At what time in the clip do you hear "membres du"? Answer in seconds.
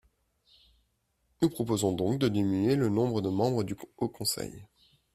3.29-3.75